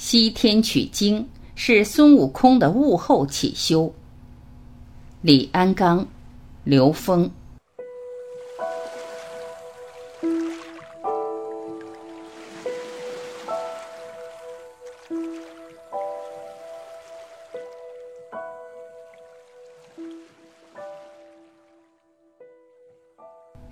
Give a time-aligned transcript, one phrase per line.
[0.00, 3.92] 西天取经是孙悟空的悟后起修。
[5.20, 6.08] 李安刚、
[6.64, 7.30] 刘峰。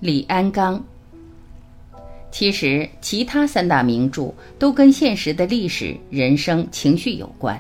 [0.01, 0.85] 李安刚。
[2.31, 7.59] 其实，其他三大名著都跟现实的历史、人生、情绪有关，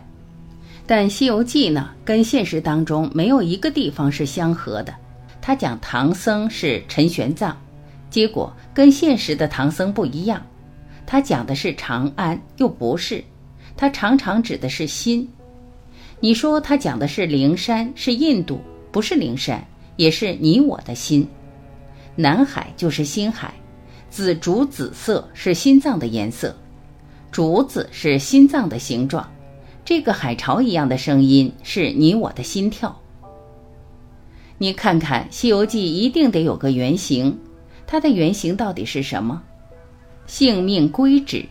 [0.86, 4.94] 但《西游记》呢，跟现实当中没有一个地方是相合的。
[5.40, 7.54] 他讲唐僧是陈玄奘，
[8.10, 10.44] 结果跟现实的唐僧不一样。
[11.06, 13.24] 他讲的是长安，又不是。
[13.74, 15.26] 他常常指的是心。
[16.20, 18.60] 你说他讲的是灵山，是印度，
[18.92, 21.26] 不是灵山，也是你我的心。
[22.14, 23.54] 南海就是心海。
[24.10, 26.56] 紫竹紫色是心脏的颜色，
[27.30, 29.30] 竹子是心脏的形状，
[29.84, 32.98] 这个海潮一样的声音是你我的心跳。
[34.56, 37.38] 你看看《西游记》一定得有个原型，
[37.86, 39.42] 它的原型到底是什么？
[40.26, 41.44] 性命归止，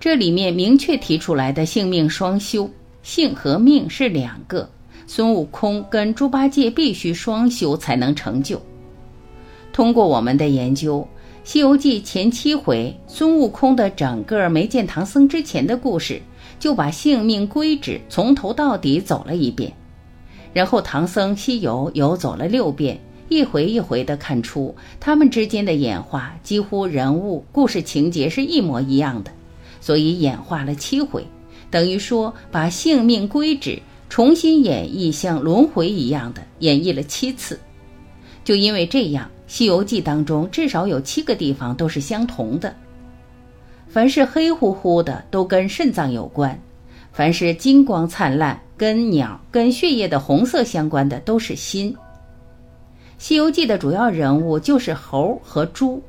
[0.00, 2.68] 这里面明确提出来的性命双修，
[3.02, 4.68] 性和命是两个，
[5.06, 8.60] 孙悟空跟猪八戒必须双修才能成就。
[9.72, 10.98] 通过我们的研究。
[11.44, 16.22] 《西游记》前七回，孙悟空的整个没见唐僧之前的故事，
[16.60, 19.72] 就把性命归止从头到底走了一遍。
[20.52, 29.32] 然后唐僧西游游走了六遍，一回一回的看出他们之间的演化，几乎人物、故事情节是一模一样的，
[29.80, 31.26] 所以演化了七回，
[31.72, 37.58] 等于说把性命归止重新演绎，像轮回一样的演绎了七次。
[38.44, 39.28] 就因为这样。
[39.52, 42.74] 《西游记》当中至少有七个地方都是相同的。
[43.86, 46.56] 凡是黑乎乎的，都跟肾脏有关；
[47.12, 51.92] 凡是金光灿烂，跟鸟、跟血液的红色相关的，都是心。
[53.18, 56.02] 《西游记》的主要人物就是猴和猪。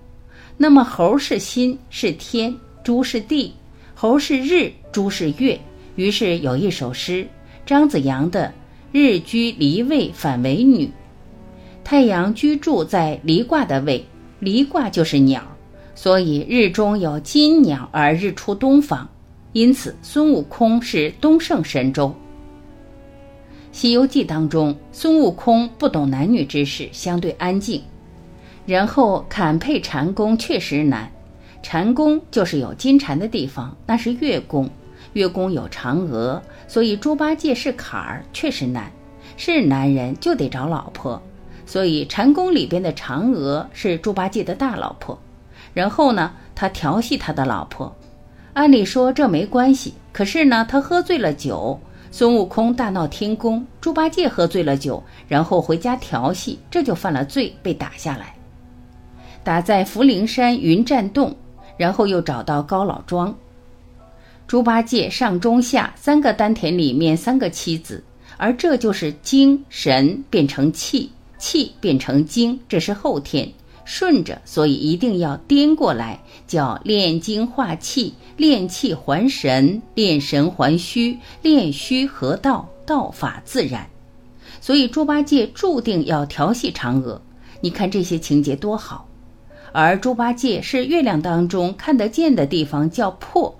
[0.55, 3.53] 那么，猴是心，是天；猪是地。
[3.93, 5.59] 猴是日，猪是月。
[5.97, 7.27] 于是有一首诗，
[7.65, 8.53] 张子阳的
[8.93, 10.89] “日居离位，反为女”。
[11.83, 14.05] 太阳居住在离卦的位，
[14.39, 15.43] 离卦就是鸟，
[15.95, 19.07] 所以日中有金鸟而日出东方，
[19.51, 22.07] 因此孙悟空是东胜神州。
[23.71, 27.81] 《西游记》当中，孙悟空不懂男女之事，相对安静。
[28.65, 31.11] 然后坎配禅宫确实难，
[31.61, 34.69] 禅宫就是有金蝉的地方，那是月宫，
[35.13, 38.89] 月宫有嫦娥，所以猪八戒是坎儿，确实难。
[39.35, 41.21] 是男人就得找老婆。
[41.65, 45.17] 所以禅宫里边的嫦娥是猪八戒的大老婆，
[45.73, 47.93] 然后呢，他调戏他的老婆。
[48.53, 51.79] 按理说这没关系，可是呢，他喝醉了酒，
[52.11, 58.35] 孙悟空大闹天宫，猪八戒喝醉了酒，然后回家调戏，这就犯了罪，被打下来，
[59.43, 61.35] 打在福陵山云栈洞，
[61.77, 63.35] 然后又找到高老庄。
[64.45, 68.03] 猪八戒上中下三个丹田里面三个妻子，
[68.37, 71.11] 而这就是精神变成气。
[71.43, 73.51] 气变成精，这是后天
[73.83, 76.17] 顺着，所以一定要颠过来，
[76.47, 83.85] 叫炼精化气，炼气还神，炼神还虚，炼虚合道，道法自然。
[84.61, 87.21] 所以猪八戒注定要调戏嫦娥。
[87.59, 89.05] 你看这些情节多好，
[89.73, 93.53] 而猪八戒是月亮当中看得见的地方叫魄，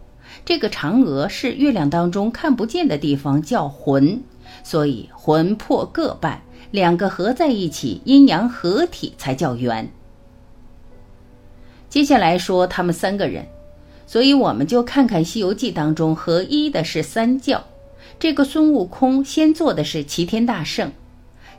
[0.46, 4.24] 这个嫦娥是月亮当中看不见的地方叫魂，
[4.64, 6.42] 所以魂魄各半。
[6.74, 9.88] 两个合在一起，阴阳合体才叫圆。
[11.88, 13.46] 接下来说他们三个人，
[14.08, 17.64] 所以我们就看看《西游记》当中合一的是三教。
[18.18, 20.92] 这个孙悟空先做的是齐天大圣，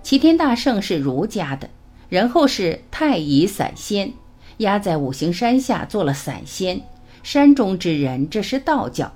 [0.03, 1.71] 齐天大圣是儒家的，
[2.09, 4.13] 然后是太乙散仙，
[4.57, 6.81] 压在五行山下做了散仙，
[7.23, 9.13] 山中之人，这是道教。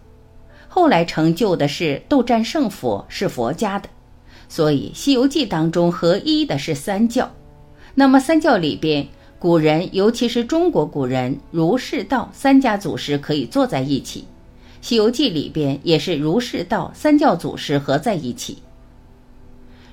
[0.68, 3.88] 后来成就的是斗战胜佛，是佛家的。
[4.48, 7.30] 所以，《西游记》当中合一的是三教。
[7.94, 9.06] 那么，三教里边，
[9.38, 14.20] 古人，尤其是中国古人，儒释道三家祖师可以坐在一起。
[14.80, 18.58] 《西游记》里边也是儒释道三教祖师合在一起。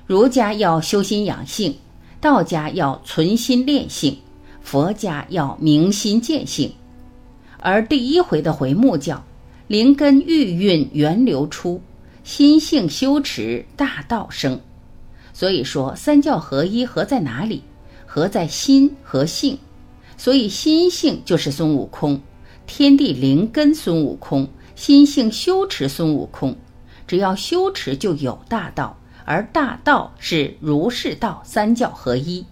[0.06, 1.76] 儒家要修心养性，
[2.20, 4.16] 道家要存心炼性，
[4.62, 6.72] 佛家要明心见性。
[7.58, 9.22] 而第一回的回目叫
[9.66, 11.80] “灵根玉韵源流出”。
[12.26, 14.60] 心性修持，大道生。
[15.32, 17.62] 所以说，三教合一合在哪里？
[18.04, 19.56] 合在心和性。
[20.16, 22.20] 所以心性就是孙悟空，
[22.66, 26.56] 天地灵根孙悟空，心性修持孙悟空，
[27.06, 32.44] 只要修持就有大道，而大道是儒释道三教合一。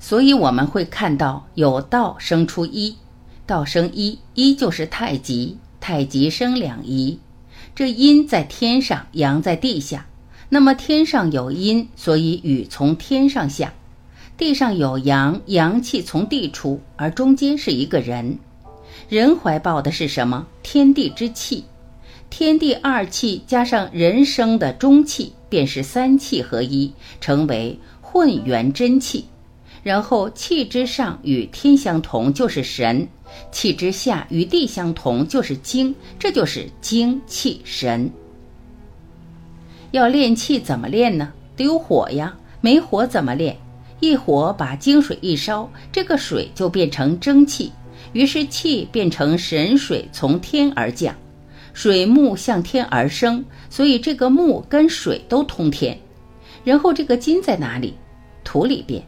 [0.00, 2.96] 所以我们会看到有道生出一，
[3.46, 7.20] 道生一，一就是太极，太极生两仪。
[7.74, 10.06] 这阴在天上，阳在地下。
[10.48, 13.70] 那么天上有阴，所以雨从天上下；
[14.38, 18.38] 地上有阳，阳气从地出，而中间是一个人。
[19.08, 20.46] 人怀抱的是什么？
[20.62, 21.64] 天地之气，
[22.30, 29.24] 天地二气加上人生的中气，便是三气合一，成为混元真气。
[29.84, 33.06] 然后气之上与天相同，就是神。
[33.52, 38.10] 气之下与地相同，就是精，这就是精气神。
[39.90, 41.32] 要练气怎么练呢？
[41.56, 43.56] 得有火呀，没火怎么练？
[44.00, 47.72] 一火把精水一烧，这个水就变成蒸汽，
[48.12, 51.14] 于是气变成神水从天而降，
[51.72, 55.98] 水木向天而生，所以这个木跟水都通天。
[56.64, 57.94] 然后这个金在哪里？
[58.42, 59.02] 土里边，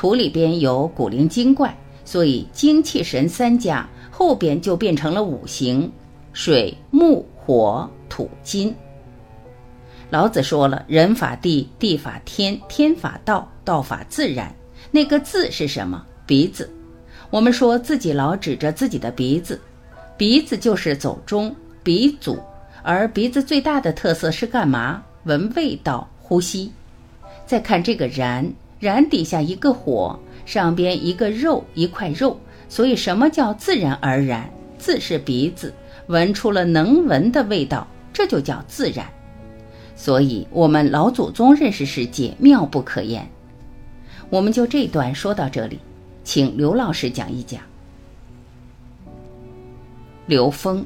[0.00, 1.76] 土里边有古灵精怪。
[2.06, 5.92] 所以精气神三家后边就变成了五行：
[6.32, 8.74] 水、木、火、土、金。
[10.08, 14.50] 老子说了：“人法地，地法天，天法道，道法自然。”
[14.90, 16.02] 那个“字”是什么？
[16.24, 16.68] 鼻子。
[17.28, 19.60] 我们说自己老指着自己的鼻子，
[20.16, 22.40] 鼻子就是走中鼻祖，
[22.82, 25.02] 而鼻子最大的特色是干嘛？
[25.24, 26.72] 闻味道，呼吸。
[27.44, 28.50] 再看这个然，
[28.80, 30.18] 燃底下一个火。
[30.46, 32.36] 上边一个肉一块肉，
[32.68, 34.50] 所以什么叫自然而然？
[34.78, 35.72] 自是鼻子
[36.08, 39.06] 闻出了能闻的味道，这就叫自然。
[39.94, 43.30] 所以，我们老祖宗认识世界妙不可言。
[44.28, 45.78] 我们就这段说到这里，
[46.24, 47.60] 请刘老师讲一讲。
[50.26, 50.82] 刘峰，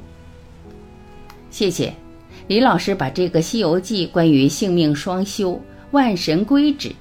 [1.51, 1.95] 谢谢
[2.49, 5.59] 李老师把这个《西游记》关于性命双修、
[5.93, 6.93] 万神归止、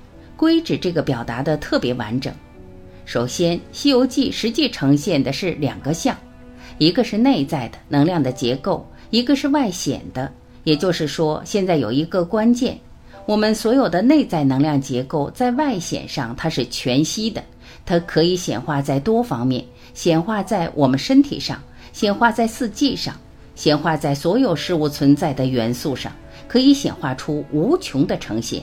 [0.43, 2.33] 归止这个表达的特别完整。
[3.05, 6.13] 首先，《西游记》实际呈现的是两个相，
[6.79, 10.29] 一个是内在的能量的结构，一个是外显的。
[10.65, 12.77] 也就是说，现在有一个关键：
[13.25, 17.41] 我们所有的内在能量结构在外显上它是全息的，
[17.85, 19.63] 它可以显化在多方面，
[19.93, 21.57] 显化在我们身体上，
[21.93, 23.15] 显化在四季上，
[23.55, 26.11] 显化在所有事物存在的元素上，
[26.49, 28.61] 可以显化出无穷的呈现。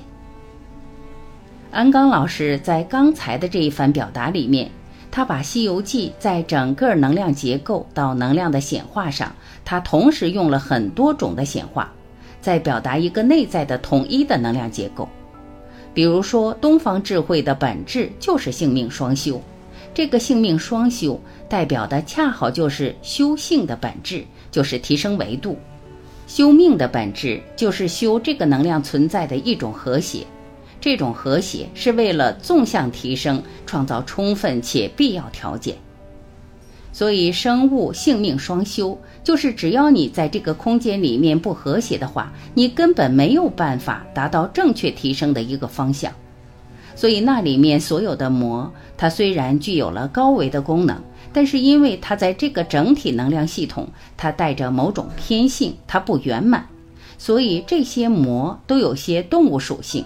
[1.73, 4.69] 安刚老师在刚才的这一番表达里面，
[5.09, 9.33] 他把《西游记》在整个能量结构到能量的显化上，
[9.65, 11.93] 他同时用了很多种的显化，
[12.41, 15.09] 在表达一个内在的统一的能量结构。
[15.95, 19.41] 比如说，东方智慧的本质就是性命双修，
[19.95, 25.55] 这个性命双修代表的恰好就是修性的本质，就是提升维度；
[26.27, 30.27] 修命的本质就是修这个能量存在的一种和谐。
[30.81, 35.77] 这种和谐是为了纵向提升创造充分且必要条件，
[36.93, 46.13] 所以生物性命双修，就是只要你在这个空间里面不和谐的话，你根本没有办法达到正确提升的一个方向。
[46.97, 51.01] 所以那里面所有的魔，它虽然具有了高维的功能，
[51.33, 56.67] 但是因为它在这个整体能量系统，它带着某种偏性，它不圆满，
[57.17, 60.05] 所以这些魔都有些动物属性。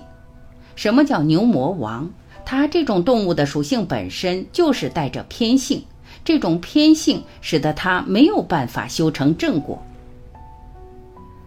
[0.76, 2.10] 什么叫牛魔王？
[2.44, 5.82] 它这种动物的属性本身就是带着偏性，
[6.24, 9.82] 这种偏性使得它没有办法修成正果。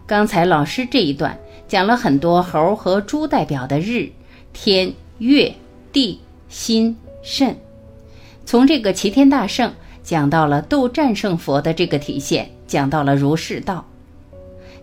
[0.06, 4.10] 刚才老师这一段讲了很多猴和猪代表的日、
[4.52, 5.54] 天、月、
[5.92, 6.18] 地、
[6.48, 7.56] 心、肾，
[8.44, 13.84] 从这个齐天大圣讲到了斗战胜佛的这个体现，讲到了儒释道。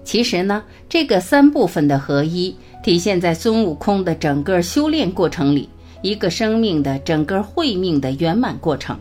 [0.05, 2.55] 其实呢，这个三部分的合一。
[2.85, 5.67] 体现在孙悟空的整个修炼过程里，
[6.03, 8.95] 一个生命的整个慧命的圆满过程。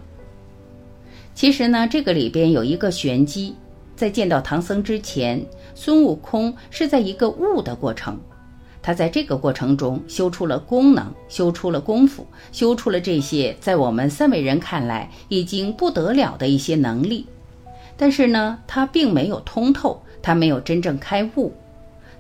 [1.35, 3.55] 其实呢，这个里边有一个玄机，
[3.95, 8.19] 在见到唐僧之前，孙悟空是在一个悟的过程，
[8.81, 17.26] 他在这个过程中修出了功能，修出了功夫，修出了这些在我们三维人看来已经不得了的一些能力。
[17.99, 21.53] 但是呢，他并没有通透，他没有真正开悟。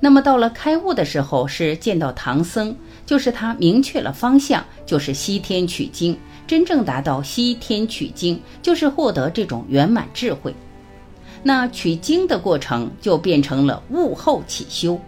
[0.04, 6.14] 那么到了开悟的时候，是见到唐僧，就是他明确了方向，就是西天取经，
[6.46, 10.54] 真正达到西天取经，就是获得这种圆满智慧。
[11.42, 15.00] 那取经的过程就变成了悟后起修。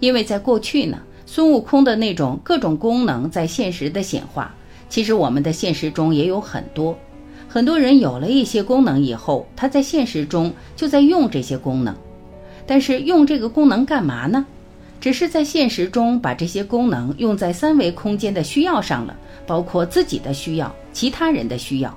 [0.00, 4.52] 因为在过去呢，孙悟空的那种各种功能在现实的显化，
[4.88, 6.98] 其实我们的现实中也有很多，
[7.48, 11.94] 很多人有了一些功能以后，他在现实中就在用这些功能，
[12.66, 14.44] 但是用这个功能干嘛呢？
[15.00, 21.96] 只是在现实中把这些功能用在三维空间的需要上了，包括自己的需要、其他人的需要。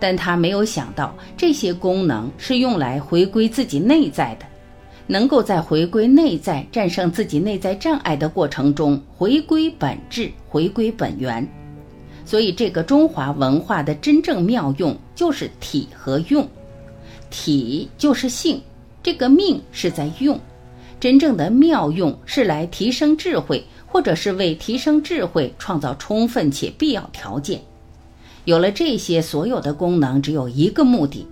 [0.00, 4.46] 但他没有想到，这些功能是用来回归自己内在的，
[5.06, 11.46] 能够在回归内在、战胜自己内在障碍的过程中回归本质、回归本源。
[12.24, 16.48] 所以，这个中华文化的真正妙用就是体和用。
[17.28, 18.60] 体就是性，
[19.02, 20.38] 这个命是在用。
[20.98, 27.62] 真正的妙用是来提升智慧，或者是为提升智慧创造充分且必要条件。
[28.44, 31.26] 有了这些，所有的功能只有一个目的：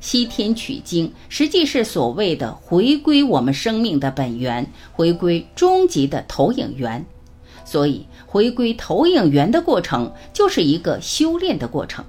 [0.00, 7.04] 西天取经，实际是所谓的回归我们生命的本源，回归终极的投影源。
[7.64, 12.04] 所以，回归投影源的过程就是一个修炼的过程。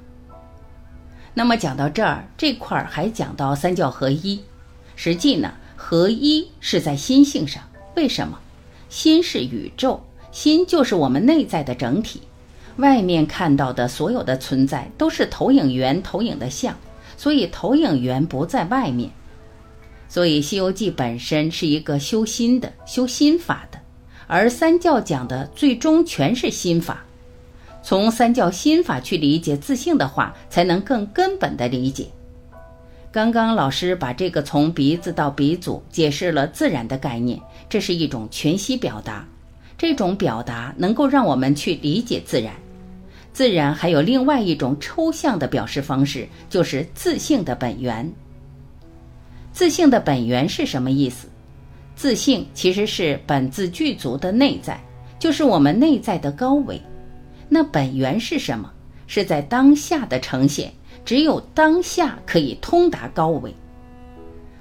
[1.36, 4.40] 那么讲到这儿，这块儿还讲到三教合一。
[4.96, 7.64] 实际呢，合一是在心性上。
[7.96, 8.40] 为什么？
[8.90, 12.22] 心是宇宙，心就是我们内在的整体。
[12.78, 16.76] 外面看到的所有的存在都是投影源投影的像，
[17.18, 19.12] 所以投影源不在外面。
[20.10, 23.80] 所以《西游记》本身是一个修心的、修心法的。
[24.26, 27.04] 而三教讲的最终全是心法，
[27.84, 32.08] 从三教心法去理解自性的话，才能更根本的理解。
[33.14, 37.40] 刚刚老师把这个从鼻子到鼻祖解释了自然的概念，
[37.70, 39.24] 这是一种全息表达。
[39.78, 42.52] 这种表达能够让我们去理解自然。
[43.32, 48.12] 自然还有另外一种抽象的表示方式，就是自性的本源。
[49.52, 51.28] 自性的本源是什么意思？
[51.96, 54.84] 自性其实是本自具足的内在，
[55.20, 56.82] 就是我们内在的高维。
[57.48, 58.72] 那本源是什么？
[59.06, 60.74] 是在当下的呈现，
[61.06, 63.54] 只有当下可以通达高维。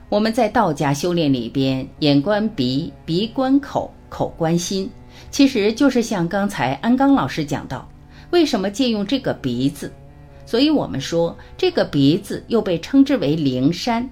[0.08, 4.90] 我们在道家修炼里边，眼观鼻，鼻观口，口观心，
[5.30, 7.88] 其实就是像刚才安刚老师讲到，
[8.30, 9.90] 为什么借用这个鼻子？
[10.44, 14.06] 所以我们说这个鼻子又被称之为灵山。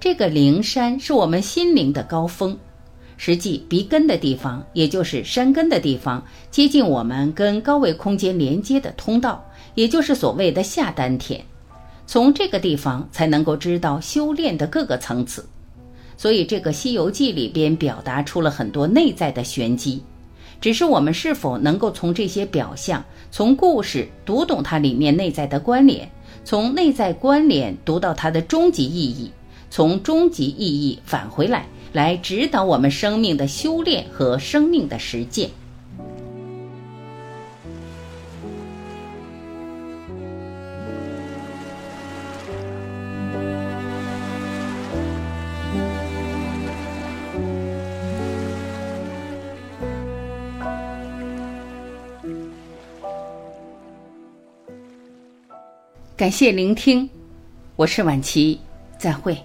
[0.00, 2.56] 这个灵山是我们心灵的高峰，
[3.18, 11.44] 实际鼻根的地方，也就是山根的地方，接近我们跟高维空间连接的通道，也就是所谓的下丹田。
[12.12, 15.48] 从这个地方才能够知道修炼的各个层次。
[16.18, 20.02] 所以这个《西游记》里边表达出了很多内在的玄机，
[20.60, 26.06] 只是我们是否能够从这些表象、从故事读懂它里面内在的关联，
[26.44, 29.30] 从内在关联读到它的终极意义。
[29.70, 31.64] 从终极意义返回来，
[31.94, 35.48] 来指导我们生命的修炼和生命的实践。
[56.22, 57.10] 感谢聆听，
[57.74, 58.60] 我是晚琪，
[58.96, 59.36] 再会。